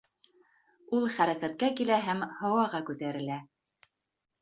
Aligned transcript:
Ул 0.99 1.05
хәрәкәткә 1.17 1.71
килә 1.81 2.01
һәм 2.09 2.27
һауаға 2.41 2.83
күтәрелә. 2.91 3.43